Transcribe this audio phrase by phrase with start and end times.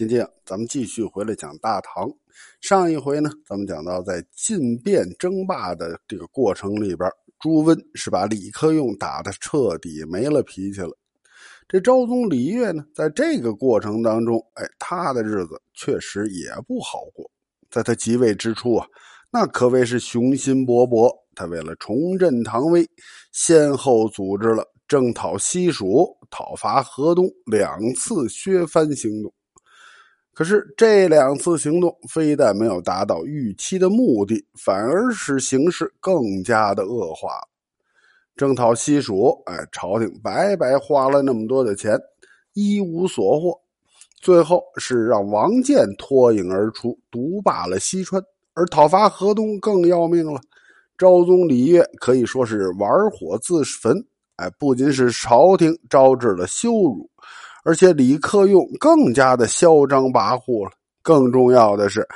[0.00, 2.10] 今天咱们继续回来讲大唐。
[2.62, 7.06] 上一回呢，咱们讲到在晋变争霸的这个过程里边，
[7.38, 10.96] 朱温是把李克用打得彻底没了脾气了。
[11.68, 17.30] 这昭宗李晔呢，在这个过程当中，哎，他的日子确实也不好过。
[17.70, 18.86] 在他即位之初啊，
[19.30, 21.14] 那可谓是雄心勃勃。
[21.34, 22.88] 他为了重振唐威，
[23.32, 29.30] 先后组织了征讨西蜀、讨伐河东两次削藩行动。
[30.40, 37.28] 可是这两次行动非但没有达到预期的目的，反而使形势更加的恶化。
[38.36, 42.00] 征讨西蜀，哎，朝廷白白花了那么多的钱，
[42.54, 43.54] 一无所获。
[44.18, 48.22] 最后是让王建脱颖而出，独霸了西川。
[48.54, 50.40] 而讨伐河东更要命了，
[50.96, 53.94] 昭宗李晔可以说是玩火自焚。
[54.36, 57.10] 哎，不仅使朝廷招致了羞辱。
[57.64, 60.72] 而且李克用更加的嚣张跋扈了。
[61.02, 62.06] 更重要的是，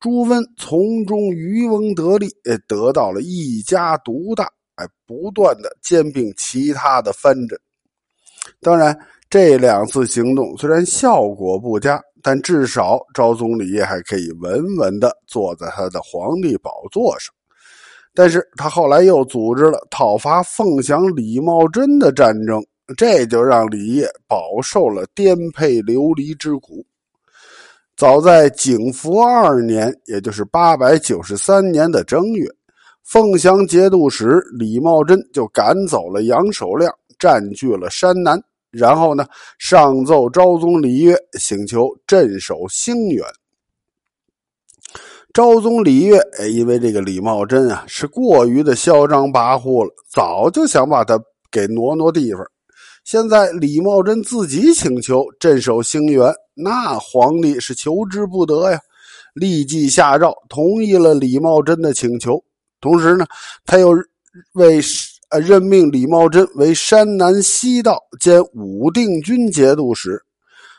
[0.00, 7.56] 朱温从中渔翁得利，也得到了一家独大，哎，不断的兼并其他的藩镇。
[8.60, 8.98] 当然，
[9.30, 17.32] 这两次行动虽然效果不佳，但至少昭宗李晔还可以稳稳的坐在他的皇帝宝座上。
[18.12, 22.60] 但是他后来又组织了讨伐凤翔李茂贞的战争。
[22.96, 26.84] 这就让李业饱受了颠沛流离之苦。
[27.96, 32.48] 早在景福二年，也就是八百九十三年的正月，
[33.04, 38.42] 凤翔节度使李茂贞就赶走了杨守亮，占据了山南。
[38.70, 39.26] 然后呢，
[39.58, 43.22] 上奏昭宗李晔，请求镇守兴元。
[45.34, 52.42] 昭宗李晔，哎，因为这个李茂贞啊是过于的嚣张跋扈了，早就想把他给挪挪地方。
[53.04, 58.78] 现在李茂贞自己请求镇守兴元，那皇帝是求之不得呀，
[59.34, 62.42] 立即下诏同意了李茂贞的请求。
[62.80, 63.26] 同时呢，
[63.66, 63.90] 他又
[64.54, 64.80] 为
[65.30, 70.22] 呃任命李茂贞为山南西道兼武定军节度使，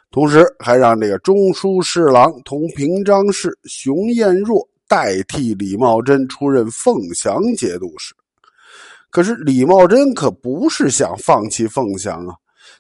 [0.10, 8.14] 同时还让这个中书侍郎同平章事熊彦若代替李茂贞出任凤翔节度使。
[9.14, 12.34] 可是李茂贞可不是想放弃凤翔啊！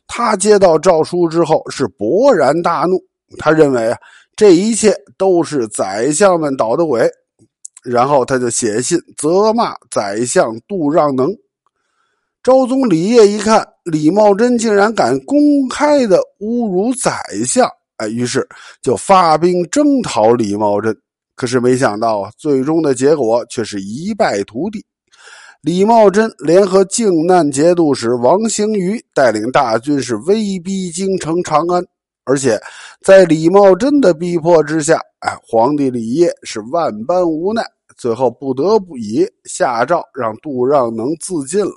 [0.07, 2.99] 他接到诏书之后是勃然大怒，
[3.37, 3.97] 他认为啊
[4.35, 7.07] 这一切都是宰相们捣的鬼，
[7.83, 11.29] 然后他就写信责骂宰相杜让能。
[12.41, 18.45] 昭宗李晔一看李茂贞竟然敢公开的侮辱宰相，哎，于是
[18.81, 20.97] 就发兵征讨李茂贞。
[21.35, 24.83] 可是没想到啊，最终的结果却是一败涂地。
[25.63, 31.81] 李茂贞联合靖难节度使王行瑜带领大军是威逼京城长安，
[32.25, 32.59] 而且
[33.01, 37.63] 在李茂贞的逼迫之下，哎，皇帝李晔是万般无奈，
[37.95, 41.71] 最后不得不以下诏让杜让能自尽了，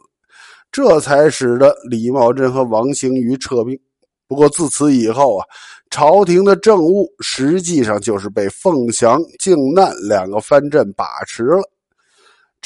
[0.72, 3.78] 这才使得李茂贞和王行瑜撤兵。
[4.26, 5.47] 不过自此以后啊，
[5.91, 11.62] 朝廷的政务实际上就是被凤翔、靖难两个藩镇把持了。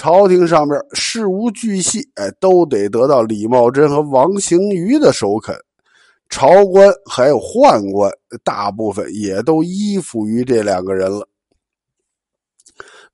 [0.00, 5.54] 朝廷上面事无巨细，哎，都得得到李茂贞和王行瑜的首肯。
[6.30, 8.10] 朝官还有宦官，
[8.42, 11.28] 大部分也都依附于这两个人了。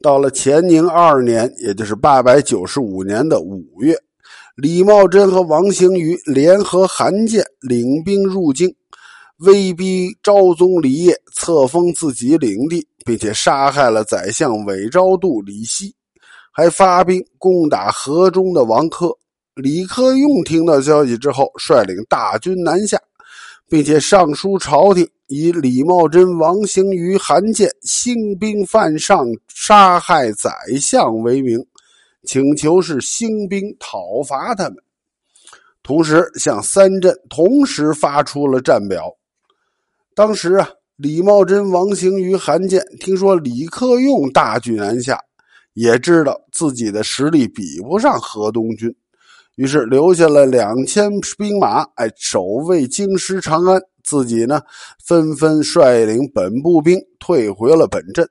[0.00, 3.98] 到了乾宁二年，也就是八百九十五年的五月，
[4.54, 8.72] 李茂贞和王行瑜联合韩建领兵入京，
[9.38, 15.92] 威逼昭宗李业册封自己领地，并且杀害了宰相韦昭度李希。
[16.56, 19.14] 还发兵攻打河中的王珂。
[19.56, 22.98] 李克用听到消息之后，率领大军南下，
[23.68, 30.50] 并且上书朝廷，以李茂贞、王行瑜、韩建兴兵犯上、杀害宰
[30.80, 31.62] 相为名，
[32.24, 34.78] 请求是兴兵讨伐他们。
[35.82, 39.14] 同时，向三镇同时发出了战表。
[40.14, 45.22] 当时啊，李茂贞、王行瑜、韩建听说李克用大举南下。
[45.76, 48.92] 也知道自己的实力比不上河东军，
[49.56, 53.80] 于是留下了两千兵马，哎，守卫京师长安。
[54.02, 54.62] 自己呢，
[55.04, 58.24] 纷纷率领本部兵退回了本镇。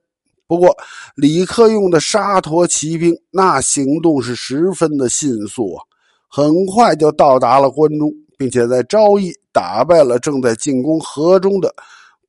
[0.47, 0.73] 不过，
[1.15, 5.83] 李克用的沙陀骑兵那行动是十分的迅速啊，
[6.29, 11.75] 很快就到达了关中，并且在昭义打败了正在进攻河中的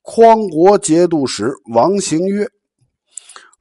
[0.02, 2.44] 匡国节度使王行约。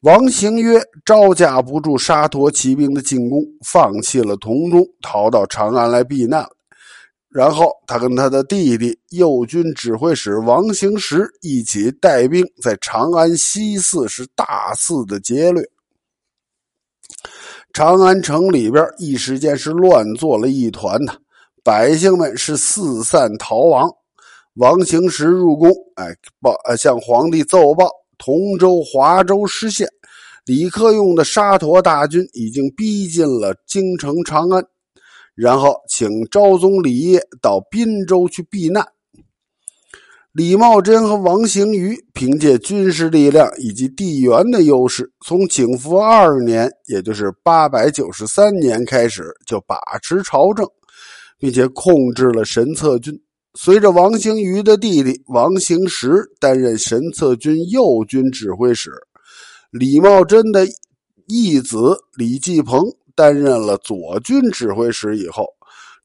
[0.05, 6.47] 王行约招架不住沙陀骑兵的进攻，放弃了同中，逃到长安来避难
[7.27, 15.67] 然后他跟他的弟弟右军指挥使王行实一起带兵在长安西寺是大肆的劫掠。
[17.73, 21.15] 长安城里边一时间是乱作了一团呐，
[21.63, 23.89] 百姓们是四散逃亡。
[24.53, 29.88] 王行实入宫，哎，报向皇帝奏报，同州、华州失陷，
[30.45, 34.63] 李克用的沙陀大军已经逼近了京城长安。
[35.35, 38.88] 然后请昭宗李晔到滨州去避难。
[40.31, 50.65] 李茂贞和王行瑜凭借军事力量以及地缘的优势，从景福二年，也就是八百九十三年开始就把持朝政，
[51.38, 53.17] 并且控制了神策军。
[53.55, 58.91] 随着王行瑜的弟弟王行实担任神策军右军指挥使，
[59.71, 60.67] 李茂贞的
[61.27, 62.83] 义子李继鹏。
[63.17, 65.47] 担任了左军指挥使以后，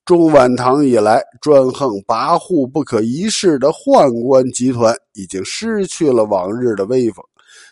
[0.05, 7.17] 中晚唐以来专横跋扈、不可一世的宦官集团已经失去了往日的威风，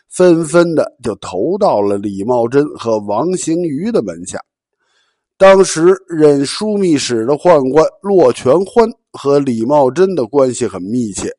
[0.09, 4.41] 纷纷的就投到了李茂贞和王行瑜的门下。
[5.39, 11.33] 当时任枢密使的宦官骆全欢和李茂贞的关系很密切。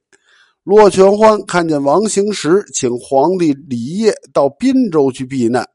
[0.63, 5.68] 骆全欢看见王行时请皇帝李业到滨州去避难。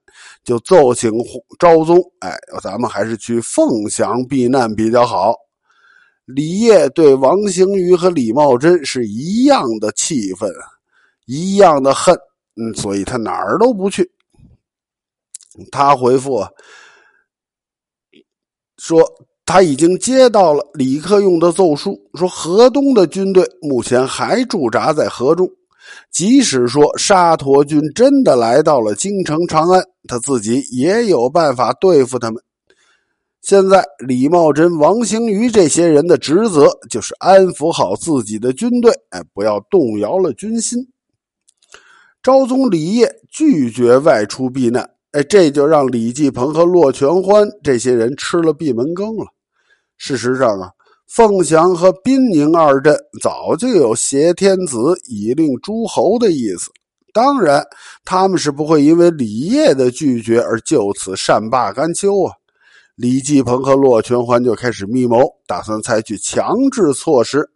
[0.45, 1.11] 就奏请
[1.59, 5.35] 昭宗，哎，咱们还是去凤翔避难比较好。
[6.25, 10.51] 李业对王行瑜和李茂贞是一样的气愤，
[11.27, 12.15] 一样的恨，
[12.57, 14.09] 嗯，所以他哪儿都不去。
[15.73, 16.47] 他回复
[18.87, 19.03] 说，
[19.47, 25.49] 他已经接到了李克用的奏书，说河东的军队目前还驻扎在河中。
[26.11, 32.43] 即使说沙陀军真的来到了京城长安，他自己也有办法对付他们。
[33.41, 40.87] 现在李茂贞、王行瑜这些人的职责就是安抚好自己的军队，哎，不要动摇了军心。
[42.23, 49.27] 昭宗李晔拒绝外出避难，哎，这就让李继鹏和骆全欢这些人吃了闭门羹了。
[49.97, 50.71] 事实上啊。
[51.07, 56.71] 凤翔和滨宁二镇早就有挟天子以令诸侯的意思，
[57.13, 57.63] 当然
[58.05, 62.33] 他们是不会因为李业的拒绝而就此善罢甘休啊！
[62.97, 67.49] 李继鹏和骆全欢就开始密谋，打算采取强制措施，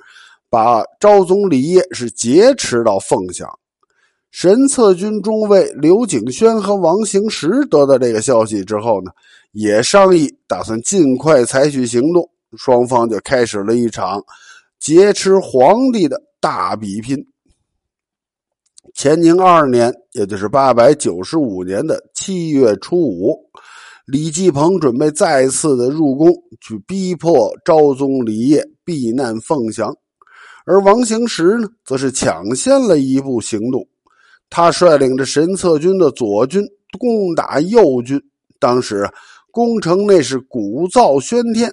[0.50, 3.49] 把昭宗李业是劫持到凤翔。
[4.31, 9.11] 神策军中尉刘景轩和王行实得到这个消息之后呢，
[9.53, 12.29] 也商议打算尽快采取行动。
[12.57, 14.25] 双方就开始了一场
[14.81, 17.17] 劫持皇帝的大比拼。
[18.95, 23.37] 乾宁二年，也就是八百九十五年的七月初五，
[24.07, 29.95] 李继鹏准备再次的入宫，去逼迫昭宗李晔避难凤翔，
[30.65, 33.87] 而王行实呢，则是抢先了一步行动，
[34.50, 36.65] 他率领着神策军的左军
[36.99, 38.21] 攻打右军。
[38.59, 39.09] 当时
[39.50, 41.73] 攻城内是鼓噪喧天。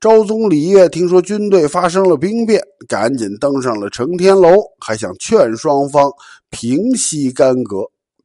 [0.00, 4.48] 昭宗李晔听说军队发生了兵变，赶紧登上了承天楼，
[4.78, 6.10] 还想劝双方
[6.48, 7.78] 平息干戈。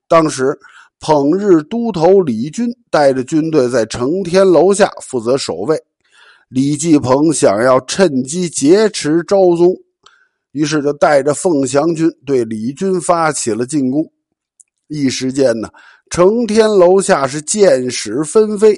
[0.08, 0.58] 当时，
[1.02, 5.78] 捧日都头李军带着军队在承天楼下负责守卫。
[6.48, 9.76] 李继鹏想要趁机劫持昭宗，
[10.56, 14.10] 于是就带着凤翔军对李军发起了进攻。
[14.88, 15.68] 一时间呢，
[16.10, 18.74] 承天楼下是箭矢纷飞。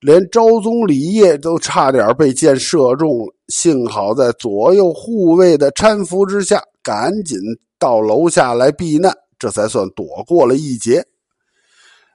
[0.00, 7.38] 连昭宗李晔都差点被箭射中了，幸好在左右护卫的搀扶之下，赶紧
[7.78, 11.02] 到楼下来避难，这才算躲过了一劫。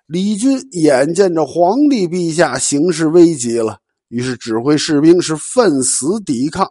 [0.05, 3.79] 李军眼见着皇帝陛下形势危急了，
[4.09, 6.69] 于是指挥士兵是奋死抵抗。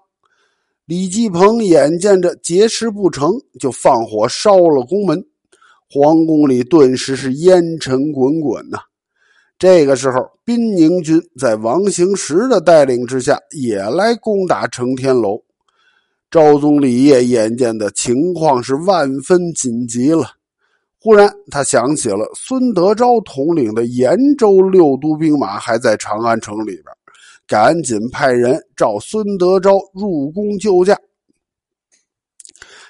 [0.87, 5.25] 李继鹏眼见着劫持不成就放火烧了宫门，
[5.91, 8.79] 皇宫里顿时是烟尘滚滚呐。
[9.59, 15.43] 这个时候，滨宁军在王行实的带领之下，也来攻打承天楼。
[16.31, 20.27] 昭宗李业眼见的情况是万分紧急了，
[21.01, 26.85] 忽然他想起了孙德昭统领的延州六都兵马还在长安城里边，
[27.47, 30.99] 赶紧派人召孙德昭入宫救驾。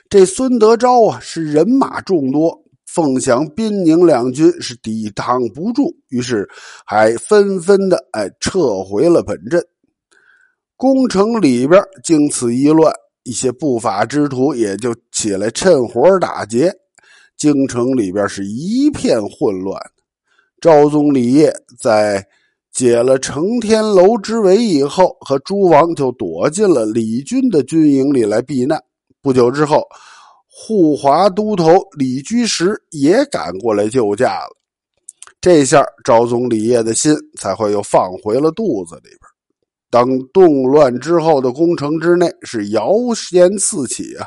[0.09, 2.63] 这孙德昭啊，是人马众多。
[2.87, 6.49] 凤翔、滨宁两军是抵挡不住，于是
[6.87, 9.61] 还纷纷的哎撤回了本镇。
[10.77, 12.95] 宫城里边经此一乱，
[13.25, 16.73] 一些不法之徒也就起来趁火打劫，
[17.37, 19.81] 京城里边是一片混乱。
[20.61, 22.25] 昭宗李晔在
[22.75, 28.83] 解了承天楼之围以后，和诸王就躲进了李军的军营里来避难。
[29.23, 29.87] 不久之后，
[30.51, 31.65] 护华都头
[31.97, 34.57] 李居实也赶过来救驾了。
[35.41, 39.21] 这下昭宗李晔的心才会又放回了肚子里边。
[39.89, 42.93] 当动乱之后的宫城之内是谣
[43.31, 44.27] 言四起啊！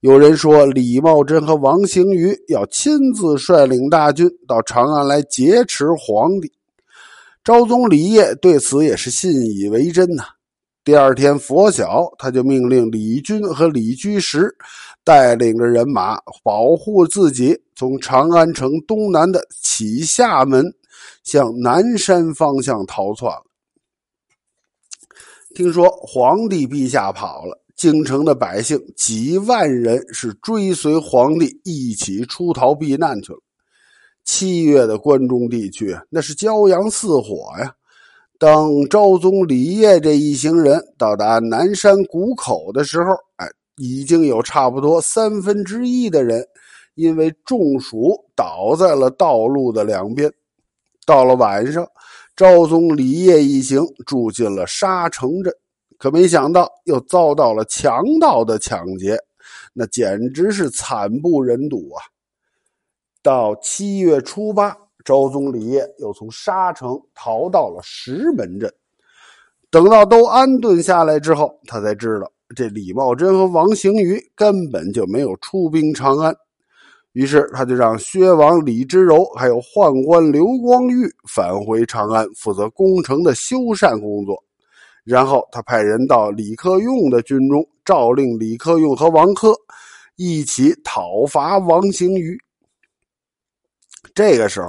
[0.00, 6.52] 有人说李茂贞和王行瑜要亲自率领大军到长安来劫持皇帝。
[7.44, 10.24] 昭宗李晔对此也是信以为真呐。
[10.82, 14.56] 第二天拂晓，他就命令李军和李居实
[15.04, 20.74] 带领着人马保护自己，从长安城东南的启夏门
[21.22, 23.44] 向南山方向逃窜了。
[25.54, 33.38] 听说皇帝陛下跑了，京城的百姓几万人是追随皇帝一起出逃避难去了。
[34.24, 37.74] 七月的关中地区，那是骄阳似火呀。
[38.38, 46.44] 当昭宗李晔这一行人到达南山谷口的时候，哎，已经有差不多三分之一的人
[46.94, 50.32] 因为中暑倒在了道路的两边。
[51.06, 51.86] 到了晚上，
[52.34, 55.54] 昭宗李晔一行住进了沙城镇，
[55.98, 59.18] 可没想到又遭到了强盗的抢劫，
[59.72, 62.02] 那简直是惨不忍睹啊！
[63.24, 68.70] 到七月初八，昭宗李晔又从沙城逃到了石门镇。
[69.70, 76.36] 等到都安顿下来之后，他才知道这李茂贞和王行瑜根本就没有出兵长安。
[77.12, 84.36] 于是，他就让薛王李之柔还有宦官刘光裕返回长安，负责攻城的修缮工作。
[85.02, 89.56] 然后，他派人到李克用的军中，诏令李克用和王珂
[90.16, 92.38] 一起讨伐王行瑜。
[94.14, 94.68] 这个时候，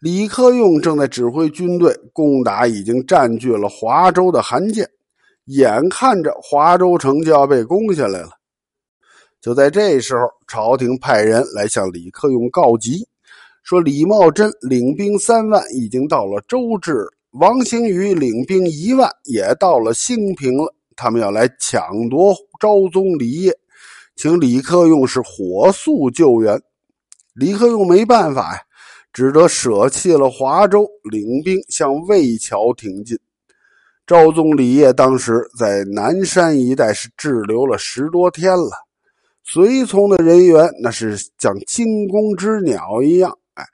[0.00, 4.86] 李克用正在指挥军队攻打已经占据了华州的韩建，
[5.46, 8.32] 眼看着华州城就要被攻下来了。
[9.40, 13.08] 就在这时候，朝廷派人来向李克用告急，
[13.62, 23.56] 说李茂贞领兵三万已经到了周至，王行瑜领兵一万也到了兴平了，他们要来抢夺昭宗李业，
[24.16, 26.60] 请李克用是火速救援。
[27.32, 28.60] 李克用没办法呀。
[29.12, 33.18] 只得舍弃了华州，领兵向魏桥挺进。
[34.06, 38.70] 昭宗李晔当时在南山一带是滞留了十多天了，
[39.44, 43.64] 随从的人员那是像惊弓之鸟一样，哎，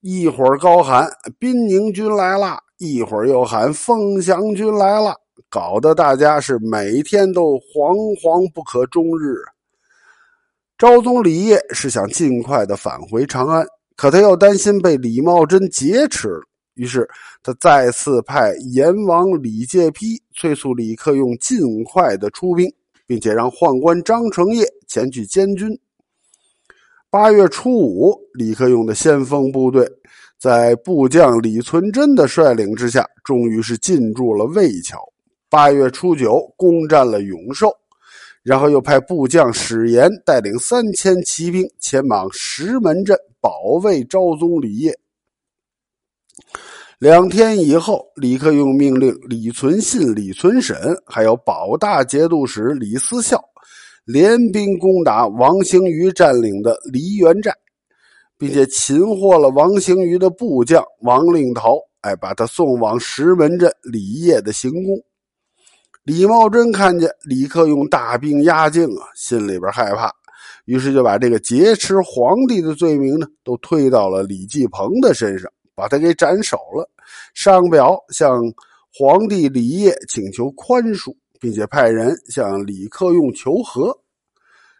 [0.00, 5.14] 一会儿高喊宾宁军来了，一会儿又喊凤翔军来了，
[5.50, 9.34] 搞得大家是每天都惶惶不可终日。
[10.78, 13.66] 昭宗李晔是想尽快的返回长安。
[13.98, 16.28] 可他又担心被李茂贞劫持，
[16.74, 17.10] 于是
[17.42, 22.72] 他再次派阎王李介丕催促李克用尽快的出兵，
[23.08, 25.76] 并且让宦官张承业前去监军。
[27.10, 29.90] 八月初五，李克用的先锋部队
[30.38, 34.96] 在部将李存贞的率领之下，终于是进驻了魏桥。
[35.50, 37.72] 八月初九，攻占了永寿。
[38.48, 44.98] 然后又派部将史炎带领三千骑兵前往石门镇保卫昭宗李业。
[46.98, 53.38] 两天以后，李克用命令李存信、李存审，还有保大节度使李思孝，
[54.06, 57.52] 联兵攻打王行瑜占领的梨园寨，
[58.38, 64.98] 并且擒获了王行瑜的部将王令陶，哎，把他送往石门镇李业的行宫。
[66.08, 70.10] 李茂贞看见李克用大兵压境啊，心里边害怕，
[70.64, 76.88] 于是就把这个劫持皇帝的罪名呢，都推到了李继鹏的身上，把他给斩首了。
[77.34, 78.42] 上表向
[78.90, 83.94] 皇帝李业请求宽恕，并且派人向李克用求和。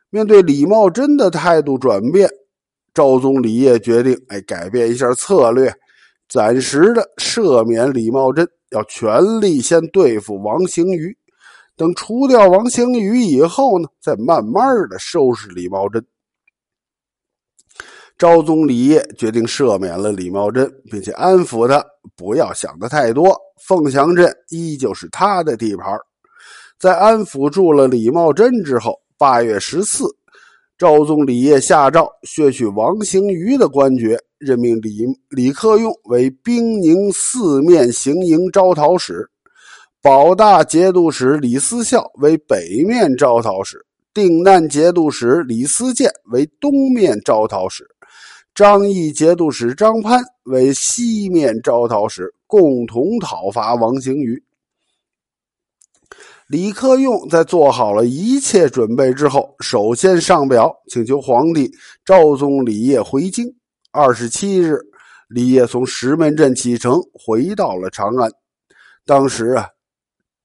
[0.09, 2.27] 面对李茂贞的态度转变，
[2.95, 5.71] 昭宗李业决定，哎，改变一下策略，
[6.29, 8.49] 暂时的赦免李茂贞。
[8.71, 11.17] 要全力先对付王行瑜，
[11.75, 16.05] 等除掉王行瑜以后呢，再慢慢的收拾李茂贞。
[18.19, 21.83] 昭宗李晔决定赦免了李茂贞，并且安抚他
[22.15, 23.35] 不要想的太多，
[23.67, 25.99] 凤翔镇依旧是他的地盘。
[26.79, 30.05] 在安抚住了李茂贞之后，八月十四，
[30.79, 34.17] 昭宗李晔下诏削去王行瑜的官爵。
[34.39, 39.29] 任命李李克用为兵宁四面行营招讨使，
[40.01, 47.85] 保大节度使李思孝为北面招讨使，定难节度使李思建为东面招讨使，
[48.55, 54.41] 张毅节度使张潘为西面招讨使，共同讨伐王行瑜。
[56.49, 61.71] 李克用在做好了一切准备之后，首先上表请求皇帝
[62.07, 63.45] 昭宗李晔回京。
[63.93, 64.79] 二十七日，
[65.29, 68.31] 李晔从石门镇启程，回到了长安。
[69.05, 69.69] 当时啊，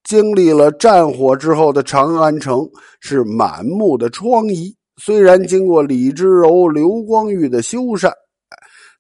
[0.04, 2.70] 经历了战火之后的长安城
[3.00, 4.76] 是满目的疮痍。
[5.02, 8.12] 虽然经过李之柔、刘光玉的修缮，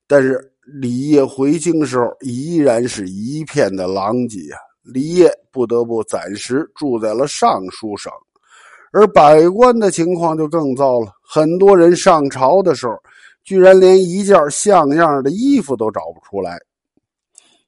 [0.07, 0.39] 但是
[0.81, 4.57] 李业回京时候依然是一片的狼藉啊。
[4.83, 8.11] 李晔不得不暂时住在了尚书省，
[8.91, 11.11] 而百官的情况就更糟了。
[11.21, 12.93] 很多人上朝的时候，
[13.43, 16.59] 居然连一件像样的衣服都找不出来。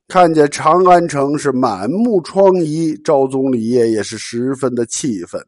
[0.07, 5.41] 看见长安城是满目疮痍，昭宗李晔也是十分的气愤。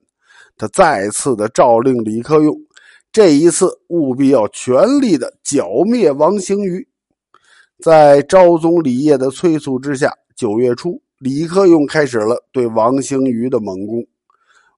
[0.58, 2.58] 他再次的诏令李克用，
[3.12, 6.88] 这一次务必要全力的剿灭王行瑜。
[7.84, 11.00] 在昭宗李晔的催促之下，九月初。
[11.20, 14.06] 李克用开始了对王行瑜的猛攻。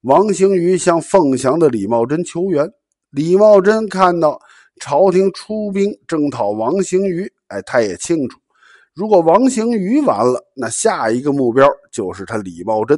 [0.03, 2.65] 王行瑜向凤翔的李茂贞求援。
[3.09, 4.39] 李茂贞看到
[4.79, 8.39] 朝廷出兵征讨王行瑜，哎，他也清楚，
[8.93, 12.97] 如果王行瑜完了，那下一个目标就是他李茂贞。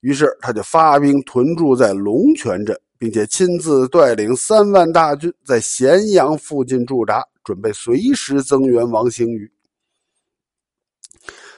[0.00, 9.50] 于是他就发兵屯驻在龙泉镇，并且亲自带领三万大军在咸阳附近驻扎，准备随时增援王行瑜。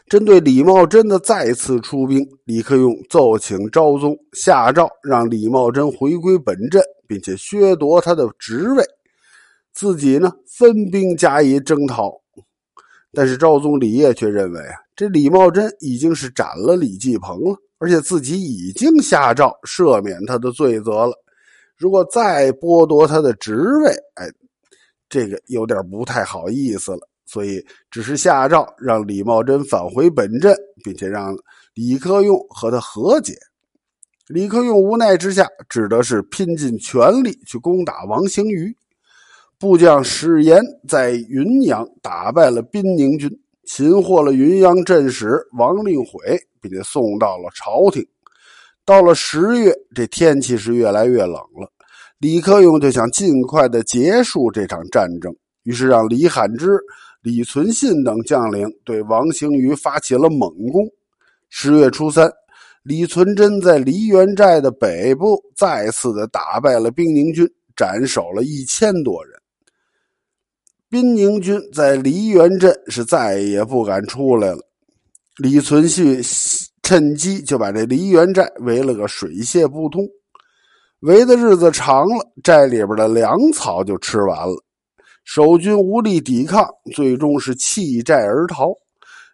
[0.09, 8.85] 针对李茂贞的再次出兵，李克用奏请昭宗下诏让李茂贞回归本镇，并且削夺他的职位，
[9.73, 12.13] 自己呢分兵加以征讨。
[13.13, 21.13] 但是昭宗李晔却认为啊，这李茂贞已经是斩了李继鹏了，而且自己已经下诏赦免他的罪责了。
[21.77, 24.31] 如果再剥夺他的职位，哎，
[25.09, 26.99] 这个有点不太好意思了。
[27.27, 31.37] 所以，只是下诏让李茂贞返回本镇，并且让
[31.75, 33.35] 李克用和他和解。
[34.29, 38.75] 李克用无奈之下，只得是拼尽全力去攻打王行瑜。
[39.59, 43.31] 部将史炎在云阳打败了宾宁军，
[43.65, 48.07] 擒获了云阳镇使王令悔，并且送到了朝廷。
[48.85, 51.69] 到了十月，这天气是越来越冷了，
[52.19, 55.35] 李克用就想尽快的结束这场战争，
[55.65, 56.79] 于是让李罕之。
[57.27, 60.89] 李存信等将领对王行瑜发起了猛攻。
[61.49, 62.31] 十月初三，
[62.85, 69.37] 李存贞在梨园寨的北部再次的打败了兵宁军，斩首了一千多人。
[70.89, 74.61] 兵宁军在梨园镇是再也不敢出来了。
[75.39, 76.23] 李存信
[76.85, 80.07] 趁机就把这梨园寨围了个水泄不通。
[81.01, 84.63] 围的日子长了，寨里边的粮草就吃完了。
[85.27, 88.73] 守军无力抵抗，最终是弃寨而逃。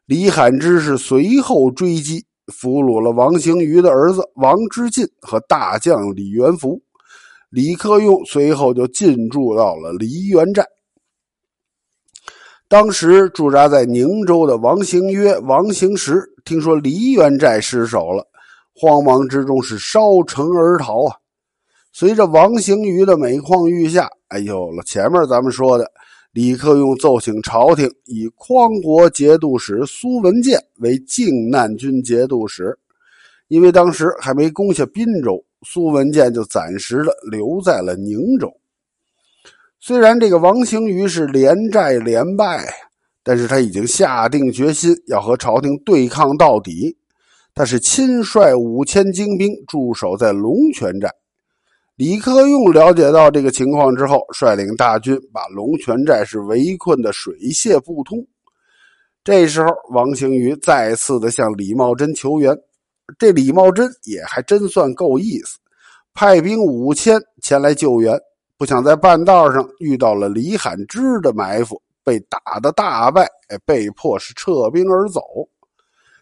[0.06, 6.80] 李罕之是随后追击，俘虏了王行瑜的儿子王之进和大将李元福。
[7.50, 10.66] 李克用随后就进驻到了梨园寨。
[12.68, 18.26] 当时驻扎在宁州的王行约、王行实听说梨园寨失守了，
[18.74, 21.16] 慌忙之中是烧城而逃啊！
[21.92, 24.10] 随着王行瑜的每况愈下。
[24.28, 25.92] 哎，有了前面咱们说的，
[26.32, 32.78] 李克用奏请朝廷以匡国节度使苏文建为靖难军节度使，
[33.48, 38.50] 因为当时还没攻下滨州，苏文建就暂时的留在了宁州。
[39.78, 42.72] 虽然这个王行瑜是连战连败，
[43.22, 46.96] 但是他已经下定决心要和朝廷对抗到底。
[47.54, 51.12] 他是亲率五千精兵驻守在龙泉寨。
[51.96, 58.26] 李克用了解到这个情况之后，率领大军把龙泉寨是围困的水泄不通。
[59.22, 62.56] 这时候，王行瑜再次的向李茂贞求援。
[63.18, 65.58] 这李茂贞也还真算够意思，
[66.14, 68.18] 派兵五千前来救援。
[68.56, 73.28] 不想在半道上遇到了李罕之的埋伏，被打的大败，
[73.66, 75.20] 被迫是撤兵而走。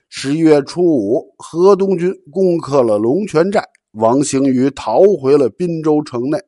[0.08, 3.64] 十一月初五，河东军攻克了龙泉寨。
[3.92, 6.38] 王行瑜逃回了滨州城内，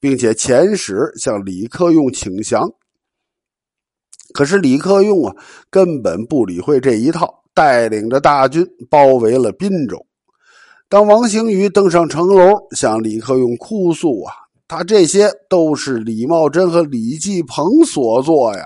[0.00, 2.72] 并且遣使向李克用请降。
[4.32, 5.36] 可是李克用啊，
[5.70, 10.04] 根本不理会这一套，带领着大军包围了滨州。
[10.88, 14.32] 当王行瑜登上城楼，向李克用哭诉啊，
[14.66, 18.64] 他这些都是李茂贞和李继鹏所做呀，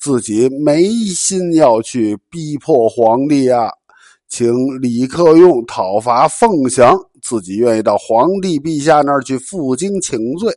[0.00, 3.68] 自己没心要去逼迫皇帝啊，
[4.28, 6.98] 请李克用讨伐凤翔。
[7.26, 10.54] 自己愿意到皇帝陛下那儿去负荆请罪，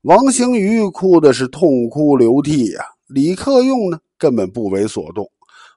[0.00, 2.82] 王行瑜哭的是痛哭流涕呀。
[3.06, 5.30] 李克用呢，根本不为所动，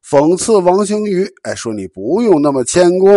[0.09, 3.09] 讽刺王兴瑜，哎，说你不用那么谦恭，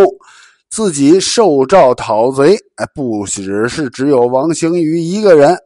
[0.69, 5.57] 自己受诏讨贼，哎，不只是只有王兴瑜一个人，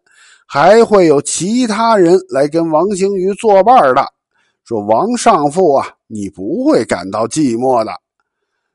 [0.46, 4.04] 还会有其他人来跟王兴瑜作伴的。
[4.64, 7.92] 说王上父啊，你不会感到寂寞的。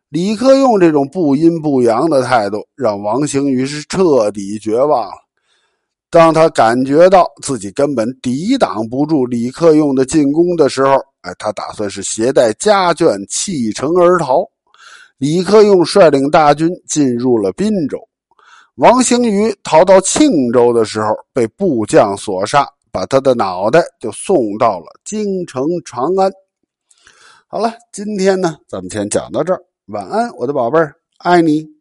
[0.10, 5.17] 李克用这种不阴不阳的态度，让王兴于是彻底绝望了。
[6.12, 14.48] 当他感觉到自己根本抵挡不住李克用的进攻的时候，哎，他打算是携带家眷弃城而逃。
[15.17, 17.98] 李克用率领大军进入了滨州，
[18.76, 26.32] 王兴于逃到庆州的时候，被部将所杀，把他的脑袋就送到了京城长安。
[27.54, 29.62] 好了，今天呢，咱们先讲到这儿。
[29.86, 31.72] 晚安，我的宝贝儿，爱你。